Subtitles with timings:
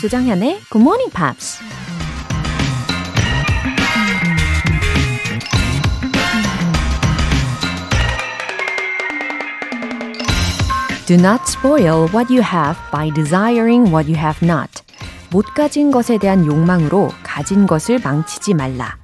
[0.00, 1.58] 조정현의 Good Morning Pops.
[11.06, 14.82] Do not spoil what you have by desiring what you have not.
[15.30, 18.96] 못 가진 것에 대한 욕망으로 가진 것을 망치지 말라.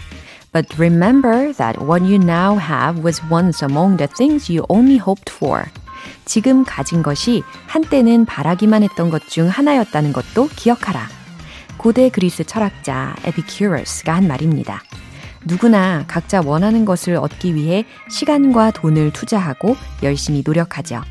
[0.53, 5.31] But remember that what you now have was once among the things you only hoped
[5.31, 5.67] for.
[6.26, 11.08] 지금 가진 것이 한때는 바라기만 했던 것 중 하나였다는 것도 기억하라.
[11.78, 14.82] 고대 그리스 철학자 에피큐러스가 한 말입니다.
[15.46, 21.02] 누구나 각자 원하는 것을 얻기 위해 시간과 돈을 투자하고 열심히 노력하죠.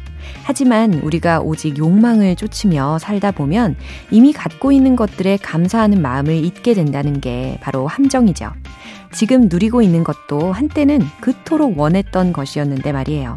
[0.43, 3.77] 하지만 우리가 오직 욕망을 쫓으며 살다 보면
[4.11, 8.53] 이미 갖고 있는 것들에 감사하는 마음을 잊게 된다는 게 바로 함정이죠.
[9.13, 13.37] 지금 누리고 있는 것도 한때는 그토록 원했던 것이었는데 말이에요.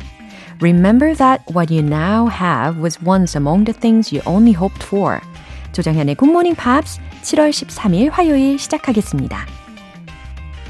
[0.61, 5.21] Remember that what you now have was once among the things you only hoped for.
[5.73, 9.47] 조정현의 Good Morning Pops 7월 13일 화요일 시작하겠습니다.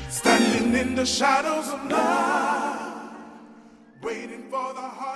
[0.08, 3.10] Standing in the shadows of night,
[4.02, 5.15] waiting for the heartaches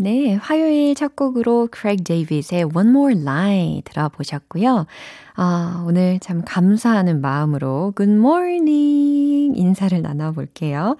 [0.00, 4.86] 네, 화요일 첫 곡으로 크레이그 데이빗의 One More Lie 들어보셨고요.
[5.34, 10.96] 아, 오늘 참 감사하는 마음으로 Good Morning 인사를 나눠볼게요.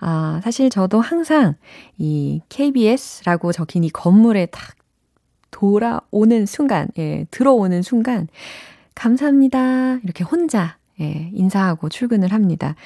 [0.00, 1.56] 아, 사실 저도 항상
[1.98, 4.76] 이 KBS라고 적힌 이 건물에 딱
[5.50, 8.28] 돌아오는 순간, 예, 들어오는 순간,
[8.94, 9.98] 감사합니다.
[10.04, 12.76] 이렇게 혼자, 예, 인사하고 출근을 합니다.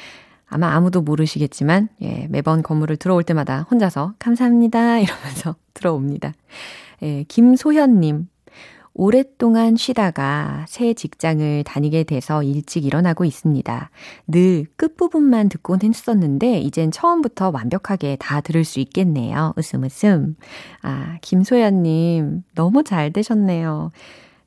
[0.53, 4.99] 아마 아무도 모르시겠지만, 예, 매번 건물을 들어올 때마다 혼자서 감사합니다.
[4.99, 6.35] 이러면서 들어옵니다.
[7.03, 8.29] 예, 김소현님.
[8.95, 13.91] 오랫동안 쉬다가 새 직장을 다니게 돼서 일찍 일어나고 있습니다.
[14.29, 19.55] 늘 끝부분만 듣곤 했었는데, 이젠 처음부터 완벽하게 다 들을 수 있겠네요.
[19.57, 20.37] 웃음 웃음.
[20.83, 23.93] 아, 김소연님, 너무 잘 되셨네요.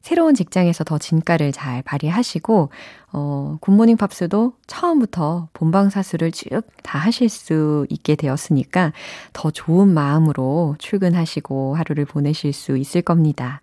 [0.06, 2.70] 새로운 직장에서 더 진가를 잘 발휘하시고,
[3.14, 8.94] 어, 굿모닝 팝스도 처음부터 본방사수를 쭉 다 하실 수 있게 되었으니까
[9.34, 13.62] 더 좋은 마음으로 출근하시고 하루를 보내실 수 있을 겁니다.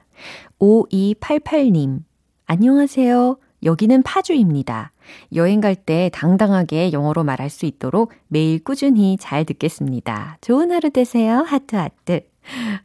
[0.59, 2.01] 5288님,
[2.47, 3.37] 안녕하세요.
[3.63, 4.91] 여기는 파주입니다.
[5.37, 10.39] 여행 갈 때 당당하게 영어로 말할 수 있도록 매일 꾸준히 잘 듣겠습니다.
[10.41, 11.45] 좋은 하루 되세요.
[11.47, 12.23] 하트 하트.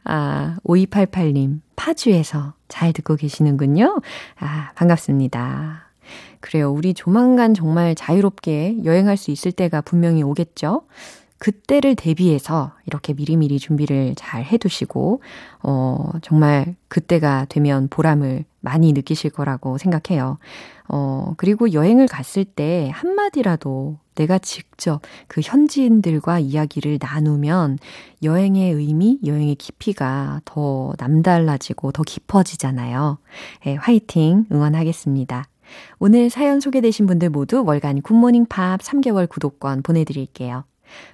[0.04, 4.00] 아, 5288님, 파주에서 잘 듣고 계시는군요.
[4.40, 5.88] 아, 반갑습니다.
[6.40, 6.70] 그래요.
[6.70, 10.82] 우리 조만간 정말 자유롭게 여행할 수 있을 때가 분명히 오겠죠?
[11.38, 15.22] 그때를 대비해서 이렇게 미리미리 준비를 잘 해두시고,
[15.62, 20.38] 어, 정말 그때가 되면 보람을 많이 느끼실 거라고 생각해요.
[20.88, 27.78] 어, 그리고 여행을 갔을 때 한마디라도 내가 직접 그 현지인들과 이야기를 나누면
[28.22, 33.18] 여행의 의미, 여행의 깊이가 더 남달라지고 더 깊어지잖아요.
[33.64, 35.44] 네, 화이팅 응원하겠습니다.
[35.98, 40.64] 오늘 사연 소개되신 분들 모두 월간 굿모닝 팝 3개월 구독권 보내드릴게요.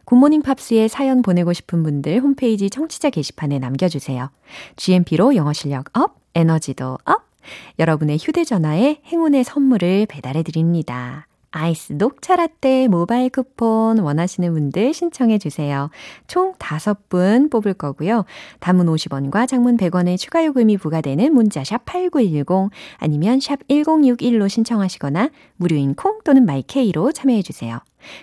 [0.05, 4.31] 굿모닝 팝스에 사연 보내고 싶은 분들 홈페이지 청취자 게시판에 남겨주세요.
[4.77, 7.34] GMP로 영어 실력 up, 에너지도 up!
[7.79, 11.27] 여러분의 휴대전화에 행운의 선물을 배달해 드립니다.
[11.57, 15.89] 아이스 녹차 라떼 모바일 쿠폰 원하시는 분들 신청해 주세요.
[16.27, 18.25] 총 5분 뽑을 거고요.
[18.59, 25.95] 단문 50원과 장문 100원의 추가 요금이 부과되는 문자 샵 8910 아니면 샵 1061로 신청하시거나 무료인
[25.95, 27.79] 콩 또는 마이케이로 참여해 주세요.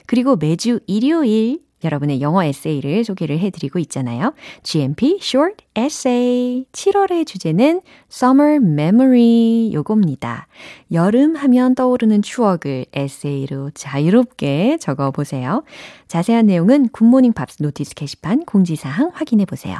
[0.07, 4.33] 그리고 매주 일요일 여러분의 영어 에세이를 소개를 해드리고 있잖아요.
[4.63, 6.65] GMP Short Essay.
[6.71, 7.81] 7월의 주제는
[8.11, 10.47] Summer Memory 요겁니다.
[10.91, 15.63] 여름 하면 떠오르는 추억을 에세이로 자유롭게 적어 보세요.
[16.07, 19.79] 자세한 내용은 굿모닝 팝스 notice 게시판 공지사항 확인해 보세요.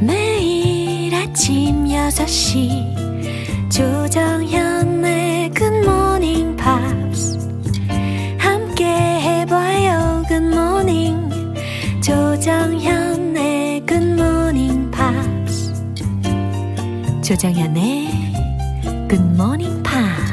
[0.00, 5.29] 매일 아침 6시 조정현의
[17.30, 18.10] 조정현의
[19.08, 20.29] Good Morning Pops.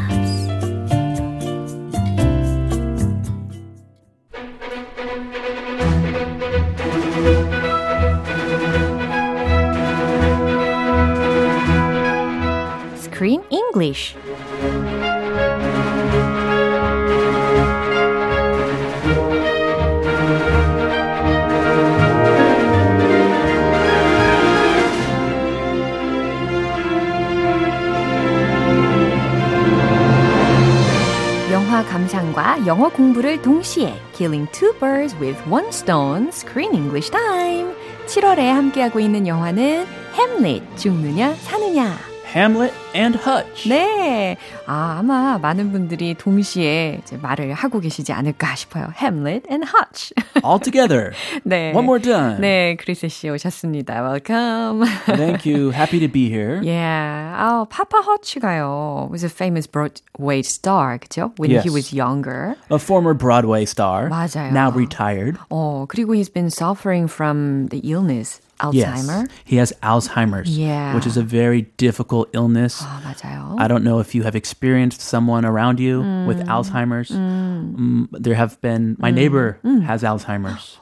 [32.67, 37.73] 영어 공부를 동시에 Killing two birds with one stone, Screen English Time.
[38.07, 42.06] 7월에 함께하고 있는 영화는 햄릿, 죽느냐 사느냐.
[42.37, 43.69] Hamlet and Hutch.
[43.69, 44.37] 네.
[44.66, 48.88] 아, 아마 많은 분들이 동시에 이제 말을 하고 계시지 않을까 싶어요.
[48.99, 50.14] Hamlet and Hutch.
[50.43, 51.12] All together.
[51.44, 51.72] 네.
[51.75, 52.40] One more time.
[52.40, 54.02] 네, 크리스 씨 오셨습니다.
[54.02, 54.87] Welcome.
[55.06, 55.70] Thank you.
[55.72, 56.60] Happy to be here.
[56.62, 57.34] Yeah.
[57.37, 59.08] 아, 파파 허츠가요.
[59.10, 61.32] was a famous Broadway star, 그죠?
[61.38, 61.70] When he Yes.
[61.70, 62.56] was younger.
[62.70, 64.08] A former Broadway star.
[64.08, 64.52] 맞아요.
[64.52, 65.37] Now retired.
[65.50, 69.26] 어, 그리고 he's been suffering from the illness, Alzheimer.
[69.26, 69.28] Yes.
[69.44, 70.94] He has Alzheimer's, Yeah.
[70.94, 72.81] which is a very difficult illness.
[72.82, 73.56] 아, 맞아요.
[73.58, 77.10] I don't know if you have experienced someone around you with Alzheimer's.
[77.10, 80.78] Mm, there have been, my neighbor has Alzheimer's,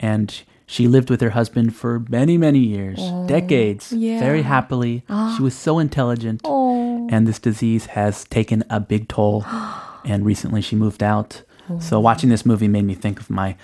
[0.00, 4.18] and she lived with her husband for many, many years, decades, yeah.
[4.18, 5.04] very happily.
[5.36, 9.44] She was so intelligent, 어, and this disease has taken a big toll.
[10.04, 11.42] and recently she moved out.
[11.78, 13.54] So watching this movie made me think of my,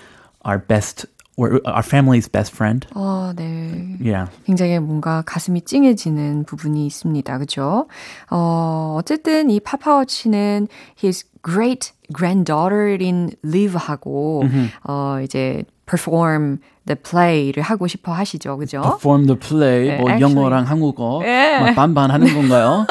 [0.44, 1.06] our best,
[1.41, 2.87] or our family's best friend.
[2.93, 3.97] 어, 네.
[3.99, 4.29] Yeah.
[4.45, 7.37] 굉장히 뭔가 가슴이 찡해지는 부분이 있습니다.
[7.39, 7.87] 그죠?
[8.29, 10.67] 어, 어쨌든 이 파파워치는
[11.03, 14.43] his great granddaughter인 Liv하고,
[14.83, 18.57] 어, 이제 perform the play를 하고 싶어 하시죠.
[18.57, 18.81] 그죠?
[18.81, 20.21] perform the play, 네, 뭐 actually.
[20.21, 21.59] 영어랑 한국어 예.
[21.59, 22.85] 막 반반 하는 건가요?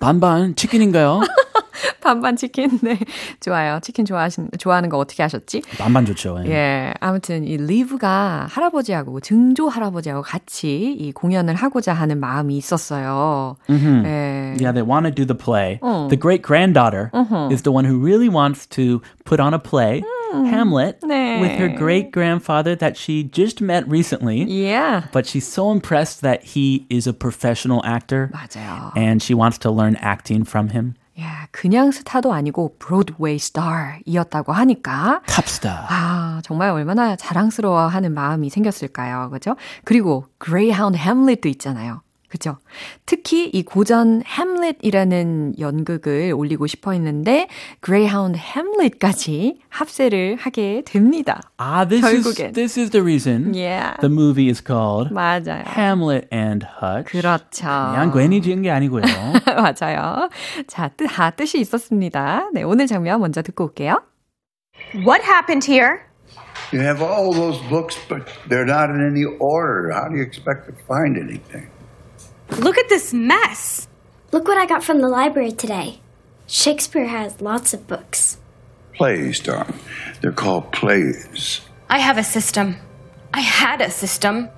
[0.00, 1.20] 반반 치킨인가요?
[2.01, 2.97] 반반 치킨, 네.
[3.39, 3.79] 좋아요.
[3.81, 5.61] 치킨 좋아하신, 좋아하는 거 어떻게 하셨지?
[5.77, 6.41] 반반 좋죠.
[6.45, 6.49] 예.
[6.51, 13.55] 예, 아무튼 이 리브가 할아버지하고 증조 할아버지하고 같이 이 공연을 하고자 하는 마음이 있었어요.
[13.69, 14.55] 예.
[14.59, 15.79] Yeah, they want to do the play.
[15.81, 16.07] 어.
[16.09, 17.11] The great granddaughter
[17.51, 20.03] is the one who really wants to put on a play,
[20.33, 21.41] Hamlet, 네.
[21.41, 24.43] with her great grandfather that she just met recently.
[24.43, 25.03] Yeah.
[25.11, 28.91] But she's so impressed that he is a professional actor 맞아요.
[28.95, 30.95] and she wants to learn acting from him.
[31.56, 35.86] 야, 그냥 스타도 아니고 브로드웨이 스타이었다고 하니까 star.
[35.88, 39.30] 아, 정말 얼마나 자랑스러워하는 마음이 생겼을까요.
[39.30, 39.56] 그죠?
[39.84, 42.02] 그리고 그레이하운드 햄릿도 있잖아요.
[42.28, 42.56] 그죠?
[43.06, 47.48] 특히 이 고전 햄릿이라는 연극을 올리고 싶어 했는데
[47.80, 51.40] 그레이하운드 햄릿까지 합세를 하게 됩니다.
[51.58, 52.48] Ah, this 결국엔.
[52.48, 53.96] is this is the reason Yeah.
[54.00, 55.64] the movie is called 맞아요.
[55.66, 57.10] Hamlet and Hutch.
[57.12, 57.62] 그렇죠.
[57.66, 59.02] 그냥 괜히 지은 게 아니고요.
[59.46, 60.28] 맞아요.
[60.66, 62.50] 자, 뜻, 다 뜻이 있었습니다.
[62.52, 64.02] 네, 오늘 장면 먼저 듣고 올게요.
[64.94, 66.00] What happened here?
[66.72, 69.92] You have all those books, but they're not in any order.
[69.94, 71.68] How do you expect to find anything?
[72.59, 73.87] Look at this mess.
[74.31, 75.99] Look what I got from the library today.
[76.47, 78.37] Shakespeare has lots of books.
[78.93, 79.79] Plays, darling.
[80.21, 81.61] They're called plays.
[81.89, 82.75] I have a system.
[83.33, 84.49] I had a system.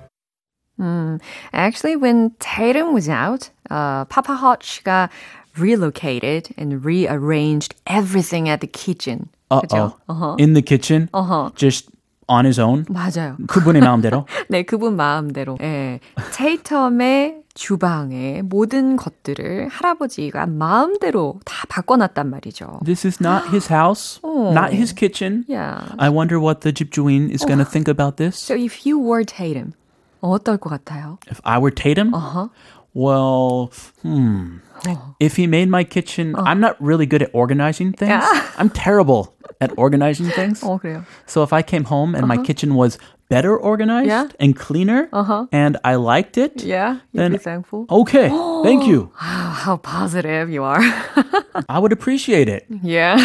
[1.52, 5.08] Actually, when Tatum was out, uh, Papa Hutch가
[5.56, 9.28] relocated and rearranged everything at the kitchen.
[9.50, 9.94] 그죠?
[10.08, 10.34] Uh-oh.
[10.38, 11.08] In the kitchen,
[11.54, 11.88] just
[12.28, 12.86] on his own.
[12.86, 13.36] 맞아요.
[13.46, 14.26] 그분의 마음대로.
[14.48, 15.58] 네, 그분 마음대로.
[15.60, 16.00] 예.
[16.16, 22.80] 테이텀의 주방의 모든 것들을 할아버지가 마음대로 다 바꿔놨단 말이죠.
[22.84, 25.44] This is not his house, not his kitchen.
[25.48, 25.94] Yeah.
[25.98, 28.36] I wonder what the 집주인 is going to think about this.
[28.38, 29.72] So if you were Tatum,
[30.20, 31.18] 어떨 것 같아요?
[31.30, 32.48] If I were Tatum, Uh-huh.
[32.94, 33.70] well,
[34.02, 34.58] hmm.
[35.18, 38.10] If he made my kitchen, I'm not really good at organizing things.
[38.10, 38.42] Yeah.
[38.58, 40.60] I'm terrible at organizing things.
[40.62, 41.04] 어, 그래요.
[41.26, 42.98] So if I came home and my kitchen was
[43.30, 44.28] better organized Yeah.
[44.38, 45.08] and cleaner
[45.50, 47.86] and I liked it, Yeah, you'd then be thankful.
[47.90, 48.28] okay,
[48.62, 49.10] thank you.
[49.20, 50.82] Wow, how positive you are.
[51.68, 53.16] I would appreciate it, yeah.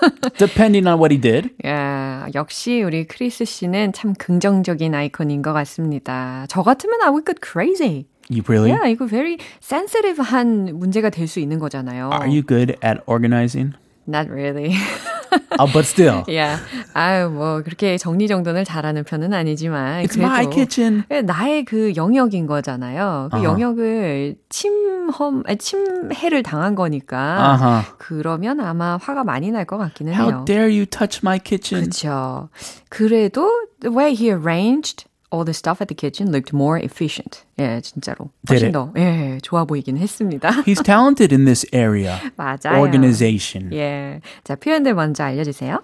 [0.37, 1.49] depending on what he did.
[1.65, 6.45] 야, 역시 우리 크리스 씨는 참 긍정적인 아이콘인 것 같습니다.
[6.49, 8.05] 저 같으면 I would get crazy.
[8.29, 8.71] You really?
[8.71, 12.09] Yeah, 이거 very sensitive한 문제가 될 수 있는 거잖아요.
[12.11, 13.73] Are you good at organizing?
[14.07, 14.75] Not really.
[15.58, 16.24] Oh, but still.
[16.28, 16.60] yeah.
[16.94, 21.04] 아유, 뭐 그렇게 정리정돈을 잘하는 편은 아니지만 It's 그래도 my kitchen.
[21.10, 23.28] 예, 나의 그 영역인 거잖아요.
[23.30, 23.44] 그 아하.
[23.44, 27.18] 영역을 침험, 아니, 침해를 당한 거니까
[27.52, 27.84] 아하.
[27.98, 30.44] 그러면 아마 화가 많이 날 것 같기는 How 해요.
[30.46, 31.82] dare you touch my kitchen?
[31.90, 32.48] 그렇죠.
[32.88, 37.44] 그래도 the way he arranged all the stuff at the kitchen looked more efficient.
[37.58, 38.30] 예, 진짜로.
[38.46, 38.72] Did 훨씬 it?
[38.72, 40.50] 더 예, 좋아 보이긴 했습니다.
[40.66, 42.18] He's talented in this area.
[42.36, 42.78] 맞아요.
[42.80, 43.72] Organization.
[43.72, 44.20] 예.
[44.44, 45.80] 자, 표현들 먼저 알려 주세요.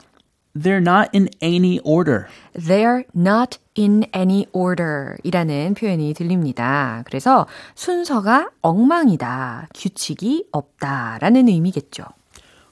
[0.57, 2.29] They're not in any order.
[2.55, 7.03] They're not in any order 이라는 표현이 들립니다.
[7.05, 12.05] 그래서 순서가 엉망이다, 규칙이 없다 라는 의미겠죠.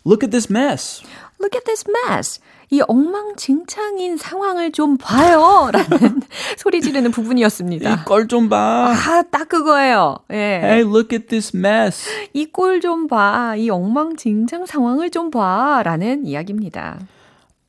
[0.06, 1.02] Look at this mess.
[1.40, 2.40] Look at this mess.
[2.70, 5.70] 이 엉망진창인 상황을 좀 봐요.
[5.72, 6.20] 라는
[6.56, 7.90] 소리 지르는 부분이었습니다.
[7.92, 8.92] 이 꼴 좀 봐.
[8.94, 10.18] 아, 딱 그거예요.
[10.30, 10.36] 예.
[10.36, 12.08] Hey, look at this mess.
[12.32, 13.54] 이 꼴 좀 봐.
[13.56, 15.82] 이 엉망진창 상황을 좀 봐.
[15.84, 16.98] 라는 이야기입니다.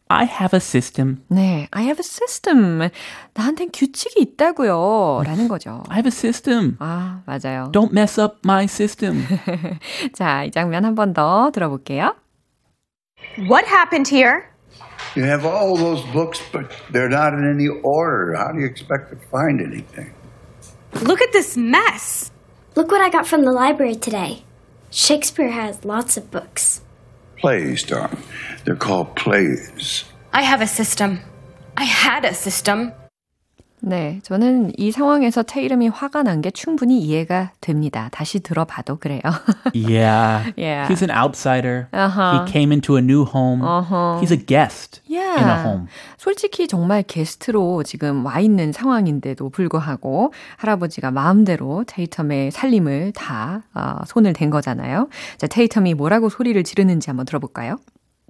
[0.07, 1.17] I have a system.
[1.29, 2.89] 네, I have a system.
[3.33, 5.23] 나한텐 규칙이 있다고요.
[5.25, 5.83] 라는 거죠.
[5.89, 6.75] I have a system.
[6.79, 7.71] 아, 맞아요.
[7.73, 9.23] Don't mess up my system.
[10.13, 12.15] 자, 이 장면 한 번 더 들어볼게요.
[13.47, 14.49] What happened here?
[15.15, 18.35] You have all those books, but they're not in any order.
[18.35, 20.13] How do you expect to find anything?
[21.01, 22.31] Look at this mess.
[22.75, 24.43] Look what I got from the library today.
[24.89, 26.81] Shakespeare has lots of books.
[27.37, 28.23] Plays, darling.
[28.63, 30.05] They're called plays.
[30.33, 31.19] I have a system.
[31.77, 32.93] I had a system.
[33.87, 38.09] 네, 저는 이 상황에서 테이름이 화가 난 게 충분히 이해가 됩니다.
[38.11, 39.21] 다시 들어봐도 그래요.
[39.75, 40.51] yeah.
[40.57, 40.87] Yeah.
[40.91, 41.87] He's an outsider.
[41.93, 42.43] Uh-huh.
[42.45, 43.61] He came into a new home.
[44.19, 45.39] He's a guest Yeah.
[45.39, 45.87] in a home.
[46.17, 54.33] 솔직히 정말 게스트로 지금 와 있는 상황인데도 불구하고 할아버지가 마음대로 테이텀의 살림을 다 어, 손을
[54.33, 55.09] 댄 거잖아요.
[55.37, 57.77] 자, 테이텀이 뭐라고 소리를 지르는지 한번 들어볼까요?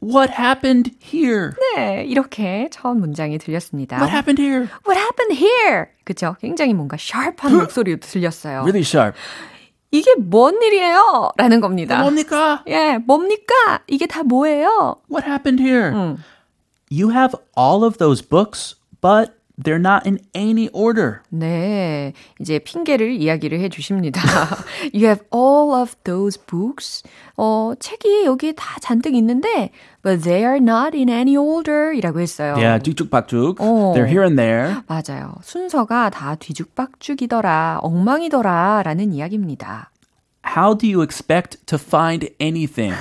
[0.03, 1.53] What happened here?
[1.77, 3.97] 네, 이렇게 처음 문장이 들렸습니다.
[3.99, 4.69] What happened here?
[4.87, 5.89] What happened here?
[6.05, 6.37] 그죠?
[6.41, 8.61] 굉장히 뭔가 샤프한 목소리로 들렸어요.
[8.61, 9.19] Really sharp.
[9.91, 11.33] 이게 뭔 일이에요?
[11.37, 12.01] 라는 겁니다.
[12.01, 12.65] 뭡니까?
[12.69, 13.81] 예, 뭡니까?
[13.89, 14.97] 이게 다 뭐예요?
[15.11, 15.91] What happened here?
[15.93, 16.17] 음.
[16.91, 21.20] You have all of those books, but they're not in any order.
[21.30, 24.22] 네, 이제 핑계를 이야기를 해주십니다.
[24.94, 27.04] You have all of those books.
[27.38, 29.72] 어, 책이 여기 다 잔뜩 있는데,
[30.04, 31.94] but they are not in any order.
[31.96, 32.54] 이라고 했어요.
[32.56, 33.58] Yeah, 쭉쭉박쭉.
[33.60, 33.94] 어.
[33.96, 34.82] They're here and there.
[34.88, 35.36] 맞아요.
[35.42, 39.92] 순서가 다 뒤죽박죽이더라, 엉망이더라, 라는 이야기입니다.
[40.46, 42.94] How do you expect to find anything?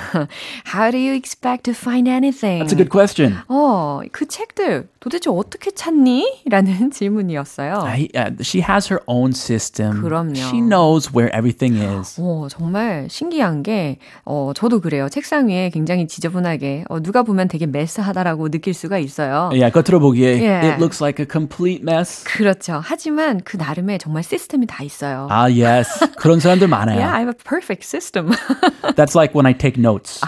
[0.64, 2.60] How do you expect to find anything?
[2.64, 3.36] That's a good question.
[3.48, 6.44] 어, 그 책들 도대체 어떻게 찾니?
[6.48, 7.82] 라는 질문이었어요.
[7.84, 10.00] I, uh, she has her own system.
[10.02, 10.34] 그럼요.
[10.36, 12.18] She knows where everything is.
[12.18, 15.08] 오, 정말 신기한 게, 어, 저도 그래요.
[15.10, 19.50] 책상 위에 굉장히 지저분하게, 어, 누가 보면 되게 메스하다라고 느낄 수가 있어요.
[19.52, 20.66] Yeah, 겉으로 보기에 Yeah.
[20.72, 22.24] it looks like a complete mess.
[22.24, 22.80] 그렇죠.
[22.82, 25.28] 하지만 그 나름의 정말 시스템이 다 있어요.
[25.30, 26.00] Ah, yes.
[26.16, 26.96] 그런 사람들 많아요.
[26.98, 28.33] Yeah, a perfect system.
[28.95, 30.19] That's like when I take notes.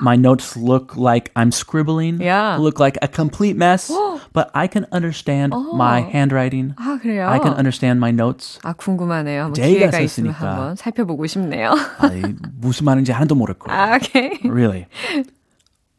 [0.00, 2.56] My notes look like I'm scribbling, Yeah.
[2.58, 3.90] look like a complete mess,
[4.32, 6.74] but I can understand my handwriting.
[6.76, 7.28] 아, 그래요?
[7.28, 8.58] I can understand my notes.
[8.62, 9.44] 아, 궁금하네요.
[9.44, 10.50] 한번 제가 기회가 있으면 썼으니까.
[10.50, 11.74] 한번 살펴보고 싶네요.
[11.98, 12.22] 아이,
[12.60, 13.78] 무슨 말인지 하나도 모를 거예요.
[13.80, 14.38] 아, 오케이.
[14.44, 14.86] Really.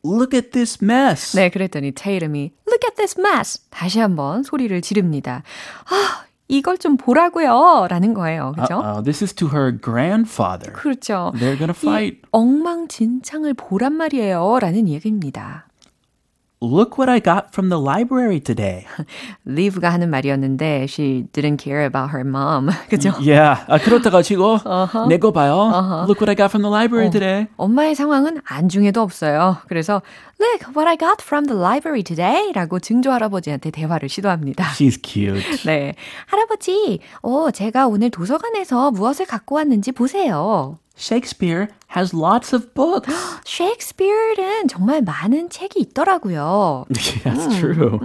[0.06, 1.36] Look at this mess.
[1.36, 3.60] 네, 그랬더니 테이름이 Look at this mess!
[3.70, 5.44] 다시 한번 소리를 지릅니다.
[5.90, 7.87] 아, 이걸 좀 보라고요!
[7.89, 8.53] 라는 거예요.
[8.55, 8.75] 그죠?
[8.75, 10.71] Uh-oh, this is to her grandfather.
[10.75, 11.33] 그렇죠.
[11.35, 12.19] They're gonna fight.
[12.19, 14.59] 이 엉망진창을 보란 말이에요.
[14.61, 15.67] 라는 얘기입니다.
[16.63, 18.87] Look what I got from the library today.
[19.45, 22.71] Live가 하는 말이었는데 she didn't care about her mom.
[22.89, 23.11] 그죠?
[23.21, 23.65] Yeah.
[23.67, 24.59] 아, 그렇다가 치고
[25.09, 26.07] 내거 봐요.
[26.07, 27.49] Look what I got from the library today.
[27.57, 29.57] 엄마의 상황은 안중에도 없어요.
[29.67, 30.03] 그래서
[30.41, 34.65] Look what I got from the library today 라고 증조 할아버지한테 대화를 시도합니다.
[34.73, 35.65] She's cute.
[35.67, 35.95] 네.
[36.27, 40.79] 할아버지, 어, 제가 오늘 도서관에서 무엇을 갖고 왔는지 보세요.
[40.97, 43.13] Shakespeare has lots of books.
[43.45, 46.85] 셰익스피어는 정말 많은 책이 있더라고요.
[47.25, 47.99] That's true.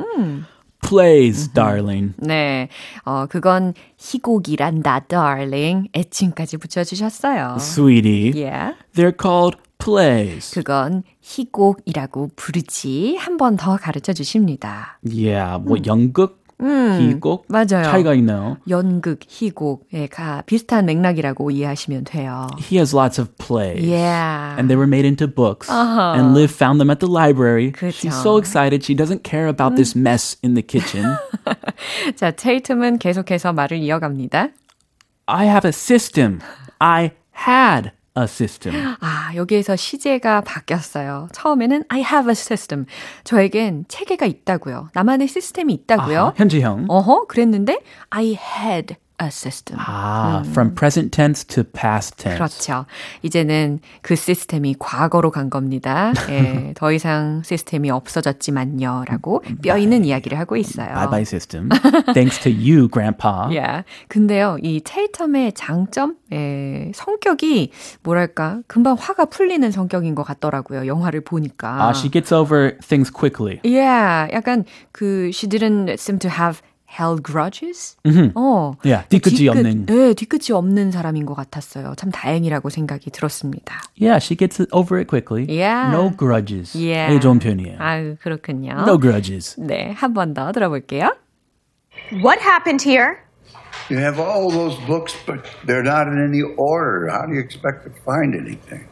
[0.82, 2.13] Plays, darling.
[2.17, 2.70] 네.
[3.03, 5.89] 어, 그건 희곡이란다, darling.
[5.94, 7.58] 애칭까지 붙여주셨어요.
[7.60, 8.32] Sweetie.
[8.34, 8.75] Yeah.
[8.94, 10.53] They're called plays.
[10.53, 13.17] 그건 희곡이라고 부르지.
[13.20, 15.00] 한 번 더 가르쳐 주십니다.
[15.03, 15.62] Yeah.
[15.63, 17.82] 뭐 연극, 희곡 맞아요.
[17.82, 18.56] 차이가 있나요?
[18.68, 22.47] 연극, 희곡에 가 비슷한 맥락이라고 이해하시면 돼요.
[22.56, 23.85] He has lots of plays.
[23.85, 24.54] Yeah.
[24.56, 25.68] And they were made into books.
[25.68, 27.73] And Liv found them at the library.
[27.73, 27.90] 그쵸.
[27.90, 28.85] She's so excited.
[28.85, 31.16] She doesn't care about this mess in the kitchen.
[32.14, 34.50] 자, 테이텀은 계속해서 말을 이어갑니다.
[35.26, 36.38] I have a system.
[36.78, 37.11] I
[37.49, 38.95] had a system.
[39.00, 41.27] 아, 여기에서 시제가 바뀌었어요.
[41.33, 42.86] 처음에는 I have a system.
[43.24, 44.89] 저에겐 체계가 있다고요.
[44.93, 46.21] 나만의 시스템이 있다고요.
[46.21, 46.86] 아, 현지형.
[46.89, 49.77] 어허, 그랬는데 I had a system.
[49.79, 52.38] Ah, from present tense to past tense.
[52.38, 52.86] 그렇죠.
[53.24, 56.13] 이제는 그 시스템이 과거로 간 겁니다.
[56.29, 59.05] 예, 더 이상 시스템이 없어졌지만요.
[59.07, 60.93] 라고 뼈 있는 이야기를 하고 있어요.
[60.93, 61.69] Bye bye system.
[62.13, 63.50] Thanks to you, Grandpa.
[63.55, 63.83] 예.
[64.07, 67.71] 근데요, 이 테이텀의 장점, 예, 성격이
[68.03, 70.86] 뭐랄까, 금방 화가 풀리는 성격인 것 같더라고요.
[70.86, 71.88] 영화를 보니까.
[71.88, 73.59] Uh, she gets over things quickly.
[73.63, 77.97] Yeah, 약간 그 she didn't seem to have held grudges.
[78.35, 79.87] 어, Yeah, 뒤끝이 뒤끝, 없는.
[79.87, 81.94] 네, 뒤끝이 없는 사람인 것 같았어요.
[81.97, 83.80] 참 다행이라고 생각이 들었습니다.
[84.00, 85.47] Yeah, she gets it over it quickly.
[85.49, 85.90] Yeah.
[85.90, 86.76] No grudges.
[86.76, 87.09] Yeah.
[87.09, 87.76] 되게 좋은 편이에요.
[87.80, 88.73] 아유, 그렇군요.
[88.87, 89.56] No grudges.
[89.59, 91.16] 네, 한 번 더 들어볼게요.
[92.23, 93.18] What happened here?
[93.88, 97.09] You have all those books, but they're not in any order.
[97.11, 98.85] How do you expect to find anything?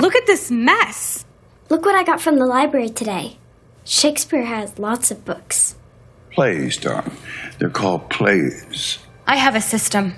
[0.00, 1.24] Look at this mess.
[1.68, 3.36] Look what I got from the library today.
[3.84, 5.76] Shakespeare has lots of books.
[6.37, 7.17] Plays, darling.
[7.57, 8.99] They're called plays.
[9.25, 10.13] I have a system.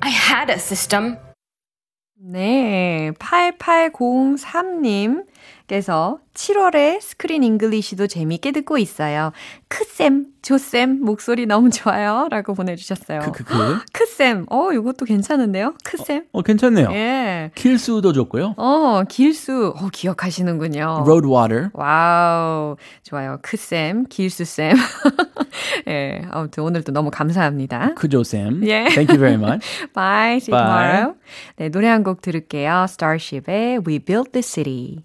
[0.00, 1.18] I had a system.
[2.18, 5.24] 네, 8803님
[5.66, 9.32] 께서 7월에 스크린 잉글리시도 재미있게 듣고 있어요.
[9.68, 12.26] 크쌤, 조쌤 목소리 너무 좋아요.
[12.30, 13.20] 라고 보내주셨어요.
[13.20, 13.78] 그, 그, 그.
[13.92, 15.74] 크쌤, 어, 이것도 괜찮은데요?
[15.84, 16.24] 크쌤?
[16.32, 16.88] 어, 괜찮네요.
[16.92, 17.50] 예.
[17.54, 18.54] 길수도 좋고요.
[18.56, 21.02] 어, 길수, 어, 기억하시는군요.
[21.06, 21.70] Road water.
[21.74, 22.76] Wow.
[23.02, 23.38] 좋아요.
[23.42, 24.74] 크쌤, 길수쌤.
[25.88, 27.94] 예, 아무튼 오늘도 너무 감사합니다.
[27.94, 28.62] 크조쌤.
[28.64, 28.86] 예.
[28.90, 29.66] Thank you very much.
[29.92, 30.36] Bye.
[30.40, 30.64] See you Bye.
[30.64, 31.14] tomorrow.
[31.56, 32.86] 네, 노래 한 곡 들을게요.
[32.88, 35.04] Starship의 We Built This City.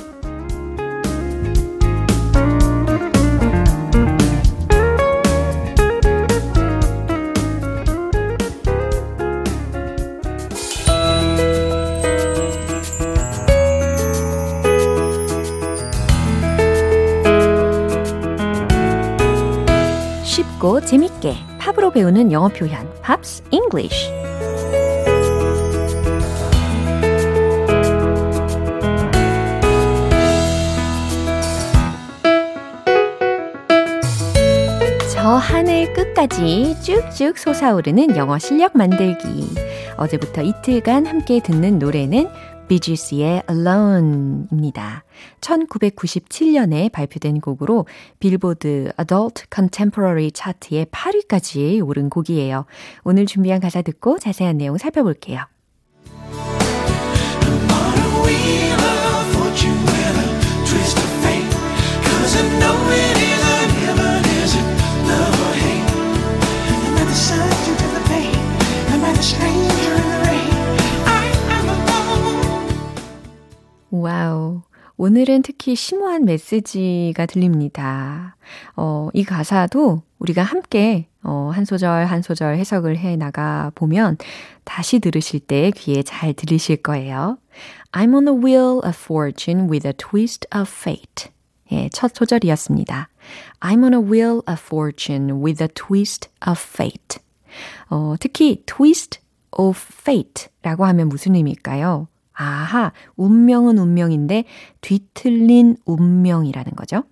[20.61, 24.11] 쉽고 재밌게 팝으로 배우는 영어 표현 Pops English
[35.11, 39.27] 저 하늘 끝까지 쭉쭉 솟아오르는 영어 실력 만들기.
[39.97, 42.27] 어제부터 이틀간 함께 듣는 노래는
[42.67, 45.03] 비지스의 Alone입니다.
[45.41, 47.85] 1997년에 발표된 곡으로
[48.19, 52.65] 빌보드 Adult Contemporary 차트의 8위까지 오른 곡이에요.
[53.03, 55.45] 오늘 준비한 가사 듣고 자세한 내용 살펴볼게요.
[73.91, 74.61] 와우.
[75.03, 78.35] 오늘은 특히 심오한 메시지가 들립니다.
[78.75, 84.17] 어, 이 가사도 우리가 함께 어, 한 소절 한 소절 해석을 해 나가 보면
[84.63, 87.39] 다시 들으실 때 귀에 잘 들리실 거예요.
[87.91, 91.31] I'm on a wheel of fortune with a twist of fate.
[91.71, 93.09] 예, 첫 소절이었습니다.
[93.61, 97.17] I'm on a wheel of fortune with a twist of fate.
[97.89, 102.07] 어, 특히 twist of fate라고 하면 무슨 의미일까요?
[102.41, 104.45] 아하, 운명은 운명인데
[104.81, 107.03] 뒤틀린 운명이라는 거죠.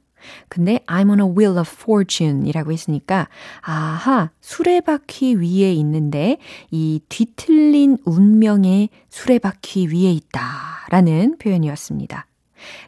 [0.49, 3.27] 근데 I'm on a wheel of fortune 이라고 했으니까
[3.61, 6.37] 아하, 수레바퀴 위에 있는데
[6.71, 10.41] 이 뒤틀린 운명의 수레바퀴 위에 있다
[10.89, 12.25] 라는 표현이었습니다.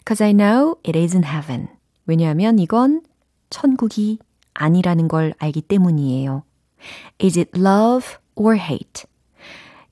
[0.07, 1.67] Cause I know it isn't heaven.
[2.07, 3.03] 왜냐하면 이건
[3.51, 4.17] 천국이
[4.55, 6.43] 아니라는 걸 알기 때문이에요.
[7.21, 9.05] Is it love or hate?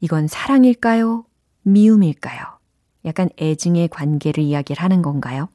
[0.01, 1.28] 이건 사랑일까요?
[1.63, 2.59] 미움일까요?
[3.05, 5.49] 약간 애증의 관계를 이야기를 하는 건가요?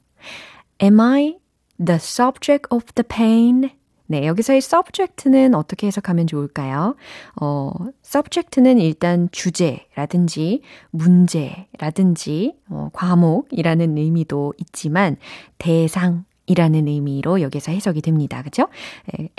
[0.81, 1.37] Am I
[1.83, 3.69] the subject of the pain?
[4.07, 6.95] 네, 여기서의 subject는 어떻게 해석하면 좋을까요?
[7.41, 7.71] 어,
[8.03, 15.17] subject는 일단 주제라든지 문제라든지 어, 과목이라는 의미도 있지만
[15.57, 18.43] 대상 이라는 의미로 여기서 해석이 됩니다.
[18.43, 18.67] 그죠?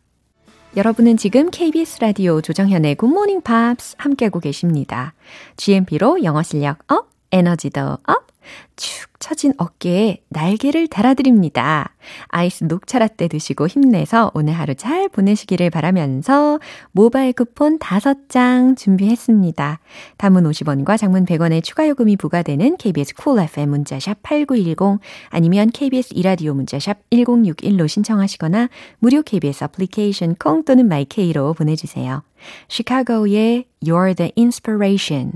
[0.76, 5.14] 여러분은 지금 KBS 라디오 조정현의 Morning Pops 함께하고 계십니다.
[5.56, 8.28] GMP로 영어 실력 up, 에너지도 up,
[8.76, 11.94] 축 처진 어깨에 날개를 달아드립니다.
[12.30, 16.60] 아이스 녹차라떼 드시고 힘내서 오늘 하루 잘 보내시기를 바라면서
[16.92, 19.80] 모바일 쿠폰 5장 준비했습니다.
[20.18, 26.54] 단문 50원과 장문 100원의 추가 요금이 부과되는 KBS Cool FM 문자샵 8910 아니면 KBS 2라디오
[26.54, 32.24] 문자샵 1061로 신청하시거나 무료 KBS 애플리케이션 콩 또는 마이케이로 보내주세요.
[32.70, 35.34] 시카고의 You're the Inspiration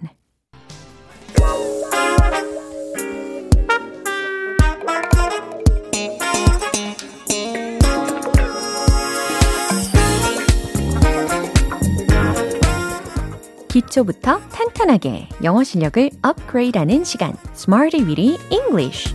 [13.94, 19.14] 기초부터 탄탄하게 영어 실력을 업그레이드하는 시간 Smarty Weedy English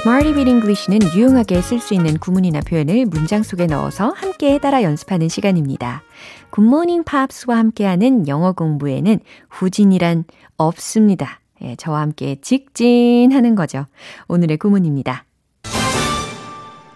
[0.00, 5.28] Smarty Weedy English는 유용하게 쓸 수 있는 구문이나 표현을 문장 속에 넣어서 함께 따라 연습하는
[5.28, 6.02] 시간입니다.
[6.50, 10.24] 굿모닝 팝스와 함께하는 영어 공부에는 후진이란
[10.56, 11.40] 없습니다.
[11.62, 13.86] 예, 저와 함께 직진하는 거죠.
[14.28, 15.24] 오늘의 구문입니다.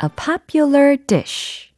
[0.03, 1.73] A popular dish.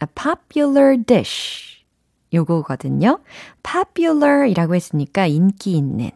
[0.00, 1.84] A popular dish.
[2.32, 3.20] 요거거든요.
[3.62, 6.10] popular 이라고 했으니까 인기 있는.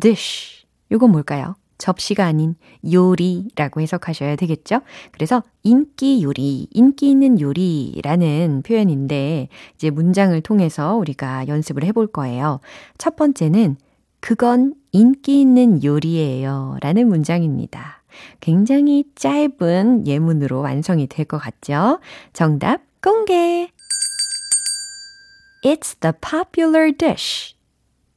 [0.00, 0.64] dish.
[0.90, 1.56] 요건 뭘까요?
[1.76, 2.56] 접시가 아닌
[2.90, 4.80] 요리라고 해석하셔야 되겠죠?
[5.12, 12.60] 그래서 인기 요리, 인기 있는 요리라는 표현인데 이제 문장을 통해서 우리가 연습을 해볼 거예요.
[12.96, 13.76] 첫 번째는
[14.20, 17.97] 그건 인기 있는 요리예요 라는 문장입니다.
[18.40, 22.00] 굉장히 짧은 예문으로 완성이 될 것 같죠?
[22.32, 23.70] 정답 공개!
[25.64, 27.54] It's the popular dish.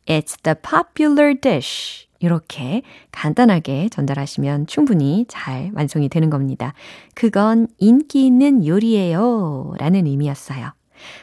[0.05, 2.07] It's the popular dish.
[2.19, 6.73] 이렇게 간단하게 전달하시면 충분히 잘 완성이 되는 겁니다.
[7.15, 9.73] 그건 인기 있는 요리예요.
[9.79, 10.71] 라는 의미였어요.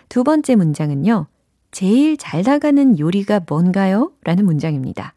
[0.08, 1.28] 두 번째 문장은요.
[1.70, 4.10] 제일 잘 나가는 요리가 뭔가요?
[4.24, 5.14] 라는 문장입니다.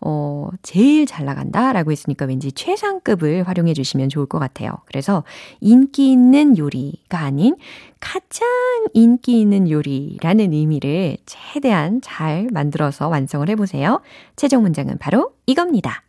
[0.00, 4.72] 어, 제일 잘 나간다 라고 했으니까 왠지 최상급을 활용해 주시면 좋을 것 같아요.
[4.86, 5.24] 그래서
[5.60, 7.56] 인기 있는 요리가 아닌
[8.00, 8.48] 가장
[8.94, 14.00] 인기 있는 요리라는 의미를 최대한 잘 만들어서 완성을 해보세요.
[14.36, 16.02] 최종 문장은 바로 이겁니다.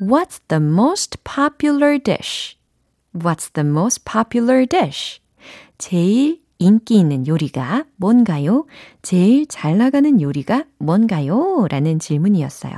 [0.00, 2.56] What's the most popular dish?
[3.14, 5.20] What's the most popular dish?
[5.78, 8.66] 제일 인기 있는 요리가 뭔가요?
[9.02, 11.66] 제일 잘 나가는 요리가 뭔가요?
[11.68, 12.72] 라는 질문이었어요.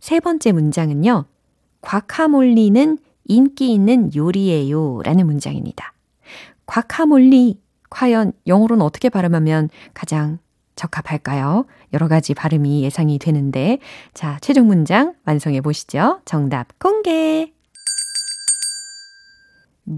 [0.00, 1.24] 세 번째 문장은요.
[1.80, 5.02] 과카몰리는 인기 있는 요리예요.
[5.02, 5.92] 라는 문장입니다.
[6.66, 10.38] 과카몰리, 과연 영어로는 어떻게 발음하면 가장
[10.76, 11.66] 적합할까요?
[11.92, 13.78] 여러 가지 발음이 예상이 되는데,
[14.14, 16.20] 자, 최종 문장 완성해 보시죠.
[16.24, 17.52] 정답 공개!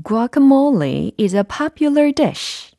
[0.04, 2.69] Guacamole is a popular dish.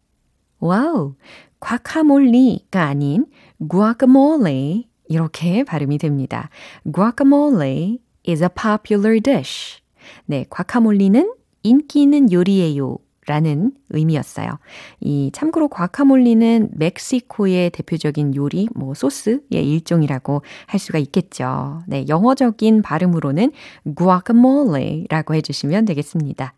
[0.62, 1.16] 와우,
[1.60, 3.26] 과카몰리가 아닌
[3.60, 6.50] guacamole 이렇게 발음이 됩니다.
[6.86, 9.82] guacamole is a popular dish.
[10.26, 12.98] 네, 과카몰리는 인기 있는 요리예요.
[13.28, 14.58] 라는 의미였어요.
[15.00, 21.84] 이 참고로 과카몰리는 멕시코의 대표적인 요리, 뭐 소스의 일종이라고 할 수가 있겠죠.
[21.86, 23.52] 네, 영어적인 발음으로는
[23.96, 26.56] guacamole라고 해주시면 되겠습니다.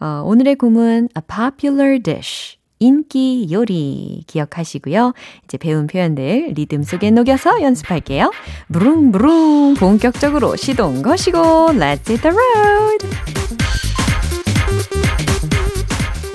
[0.00, 2.58] 어, 오늘의 구문 a popular dish.
[2.84, 5.14] 인기 요리 기억하시고요.
[5.44, 8.30] 이제 배운 표현들 리듬 속에 녹여서 연습할게요.
[8.72, 13.08] 브룽브룽 본격적으로 시동 거시고 Let's hit the road!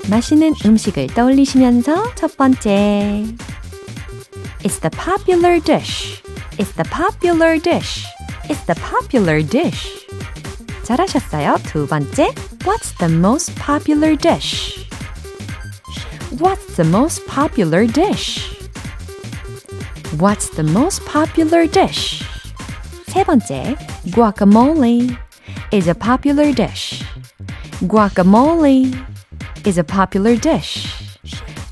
[0.10, 3.26] 맛있는 음식을 떠올리시면서 첫 번째
[4.64, 6.24] It's the popular dish.
[6.58, 8.06] It's the popular dish.
[8.50, 10.08] It's the popular dish.
[10.82, 11.58] 잘하셨어요.
[11.66, 12.34] 두 번째
[12.66, 14.89] What's the most popular dish?
[16.39, 18.51] What's the most popular dish?
[20.19, 22.23] What's the most popular dish?
[23.07, 23.77] 세 번째,
[24.11, 25.17] guacamole
[25.73, 27.05] is a popular dish.
[27.83, 28.93] Guacamole
[29.65, 30.87] is a popular dish.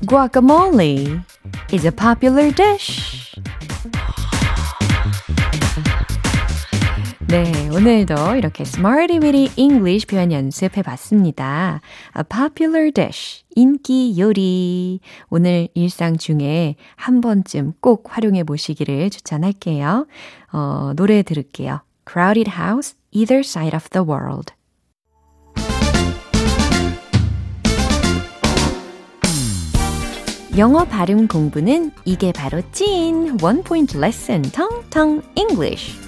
[0.05, 1.23] Guacamole
[1.71, 2.96] is a popular dish.
[7.28, 11.82] 네, 오늘도 이렇게 Smarty Weedy English 표현 연습해 봤습니다.
[12.16, 15.00] A popular dish, 인기 요리.
[15.28, 20.06] 오늘 일상 중에 한 번쯤 꼭 활용해 보시기를 추천할게요.
[20.52, 21.82] 어, 노래 들을게요.
[22.10, 24.54] Crowded House, Either Side of the World.
[30.56, 36.07] 영어 발음 공부는 이게 바로 찐 원 포인트 레슨 텅텅 English.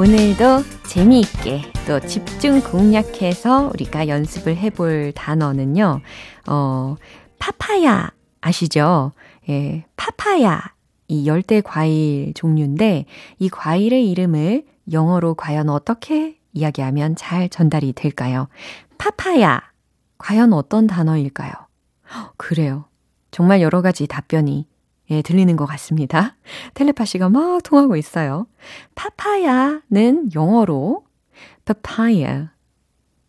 [0.00, 6.00] 오늘도 재미있게 또 집중 공략해서 우리가 연습을 해볼 단어는요,
[6.48, 6.96] 어,
[7.38, 8.10] 파파야
[8.40, 9.12] 아시죠?
[9.50, 10.72] 예, 파파야.
[11.08, 13.04] 이 열대 과일 종류인데
[13.38, 18.48] 이 과일의 이름을 영어로 과연 어떻게 이야기하면 잘 전달이 될까요?
[18.96, 19.60] 파파야.
[20.16, 21.52] 과연 어떤 단어일까요?
[22.38, 22.86] 그래요.
[23.32, 24.66] 정말 여러 가지 답변이
[25.10, 26.36] 예, 들리는 것 같습니다.
[26.74, 28.46] 텔레파시가 막 통하고 있어요.
[28.94, 31.04] 파파야는 영어로
[31.64, 32.48] papaya,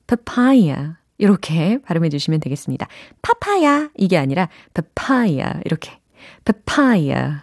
[0.07, 2.87] papaya 이렇게 발음해 주시면 되겠습니다.
[3.21, 5.99] 파파야 이게 아니라 papaya 이렇게
[6.45, 7.41] papaya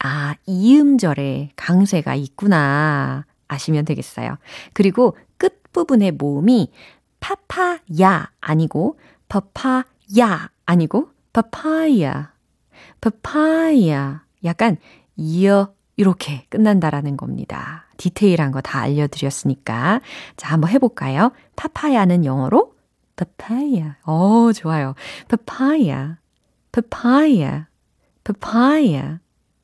[0.00, 4.38] 아 이음절에 강세가 있구나 아시면 되겠어요.
[4.72, 6.70] 그리고 끝 부분의 모음이
[7.20, 12.31] 파파야 아니고 파파야 아니고 파파야
[13.00, 14.20] papaya.
[14.44, 14.76] 약간
[15.16, 17.86] 이어 이렇게 끝난다라는 겁니다.
[17.96, 20.00] 디테일한 거 다 알려드렸으니까.
[20.36, 21.32] 자, 한번 해볼까요?
[21.56, 22.74] 파파야는 영어로
[23.16, 23.94] papaya.
[24.04, 24.94] 어, 좋아요.
[25.28, 26.16] papaya,
[26.72, 27.66] papaya,
[28.24, 29.18] papaya.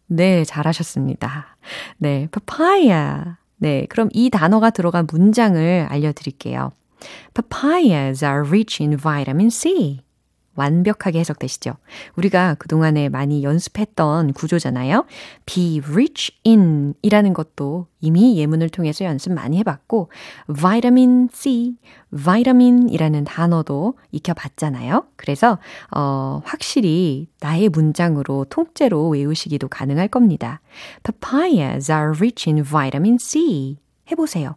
[0.06, 1.56] 네, 잘하셨습니다.
[1.98, 3.36] 네, papaya.
[3.56, 6.70] 네, 그럼 이 단어가 들어간 문장을 알려드릴게요.
[7.34, 10.02] Papayas are rich in vitamin C.
[10.58, 11.74] 완벽하게 해석되시죠?
[12.16, 15.06] 우리가 그동안에 많이 연습했던 구조잖아요.
[15.46, 20.10] be rich in 이라는 것도 이미 예문을 통해서 연습 많이 해봤고,
[20.60, 21.76] vitamin C,
[22.10, 25.04] vitamin 이라는 단어도 익혀봤잖아요.
[25.16, 25.58] 그래서,
[25.94, 30.60] 어, 확실히 나의 문장으로 통째로 외우시기도 가능할 겁니다.
[31.04, 33.78] Papayas are rich in vitamin C.
[34.10, 34.56] 해보세요.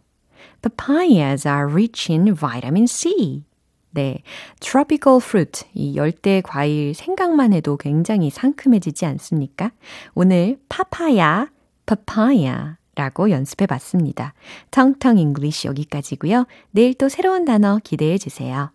[0.62, 3.44] Papayas are rich in vitamin C.
[3.92, 4.22] 네.
[4.60, 9.70] tropical fruit, 이 열대 과일 생각만 해도 굉장히 상큼해지지 않습니까?
[10.14, 11.50] 오늘 파파야,
[11.86, 14.34] 파파야 라고 연습해 봤습니다.
[14.70, 16.46] 텅텅 English 여기까지고요.
[16.72, 18.70] 내일 또 새로운 단어 기대해 주세요.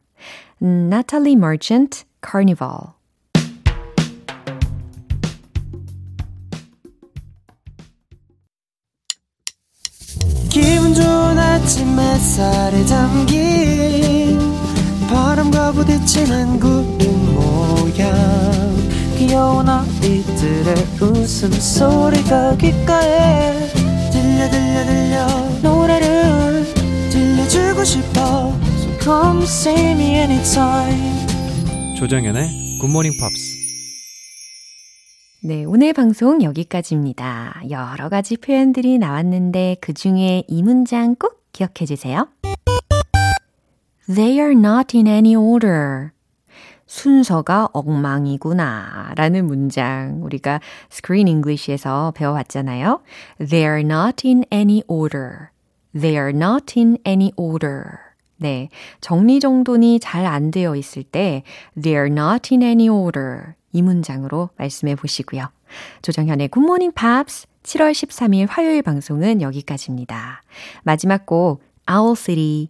[0.62, 2.98] Natalie Merchant, Carnival.
[10.50, 14.27] 기분 좋은 아침 햇살에 담긴
[15.08, 18.78] 바람과 부딪히는 구름 모양.
[19.18, 23.68] 귀여운 아이들의 웃음소리가 귓가에
[24.12, 25.28] 들려 들려 들려.
[25.62, 26.66] 노래를
[27.10, 28.54] 들려주고 싶어.
[28.78, 31.28] So come see me anytime.
[31.98, 33.58] 조정연의 굿모닝 팝스
[35.44, 37.62] 네, 오늘 방송 여기까지입니다.
[37.70, 42.28] 여러 가지 표현들이 나왔는데 그 중에 이 문장 꼭 기억해 주세요.
[44.08, 46.12] They are not in any order.
[46.86, 53.02] 순서가 엉망이구나 라는 문장 우리가 Screen English에서 배워왔잖아요.
[53.40, 55.50] They are not in any order.
[55.94, 57.84] They are not in any order.
[58.38, 58.70] 네.
[59.02, 61.44] 정리정돈이 잘 안 되어 있을 때
[61.82, 63.56] They are not in any order.
[63.74, 65.50] 이 문장으로 말씀해 보시고요.
[66.02, 70.42] 조정현의 Good Morning Pops 7월 13일 화요일 방송은 여기까지입니다.
[70.84, 72.70] 마지막 곡 Owl City